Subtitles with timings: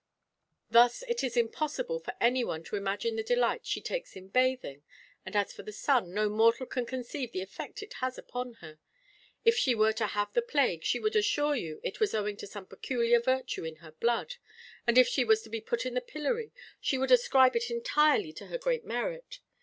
[0.71, 4.81] Thus it is impossible for anyone to imagine the delight she takes in bathing;
[5.27, 8.79] and as for the sun, no mortal can conceive the effect it has upon her.
[9.45, 12.47] If she was to have the plague she would assure you it was owing to
[12.47, 14.37] some peculiar virtue in her blood;
[14.87, 18.33] and if she was to be put in the pillory she would ascribe it entirely
[18.33, 19.39] to her great merit.